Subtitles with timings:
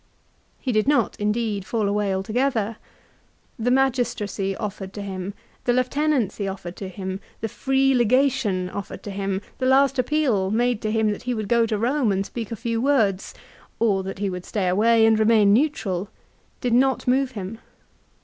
[0.59, 2.77] He did not indeed fall away altogether.
[3.59, 5.35] The magistracy offered to him;
[5.65, 10.81] the lieutenancy offered to him, the" Free Legation" offered to him, the last appeal made
[10.81, 13.35] to him that he would go to Rome and speak a few words,
[13.77, 16.09] or that he would stay away and remain neutral,
[16.61, 17.59] did not move him.